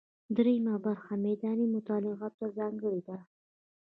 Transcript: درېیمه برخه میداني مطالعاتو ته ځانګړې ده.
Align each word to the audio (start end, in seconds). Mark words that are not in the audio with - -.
درېیمه 0.35 0.75
برخه 0.85 1.13
میداني 1.25 1.65
مطالعاتو 1.75 2.35
ته 2.39 2.45
ځانګړې 2.57 3.01
ده. 3.07 3.17